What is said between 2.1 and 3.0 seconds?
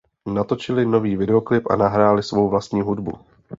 svou vlastní